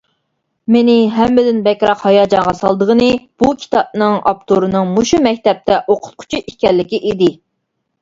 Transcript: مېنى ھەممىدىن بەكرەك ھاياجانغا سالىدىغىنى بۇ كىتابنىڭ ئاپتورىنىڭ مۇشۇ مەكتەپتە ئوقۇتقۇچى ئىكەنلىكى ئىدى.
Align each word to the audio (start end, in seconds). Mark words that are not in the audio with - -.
مېنى 0.75 0.95
ھەممىدىن 1.17 1.59
بەكرەك 1.67 2.01
ھاياجانغا 2.07 2.55
سالىدىغىنى 2.63 3.11
بۇ 3.45 3.53
كىتابنىڭ 3.61 4.19
ئاپتورىنىڭ 4.19 4.93
مۇشۇ 4.99 5.23
مەكتەپتە 5.31 5.81
ئوقۇتقۇچى 5.87 6.45
ئىكەنلىكى 6.49 7.07
ئىدى. 7.07 7.35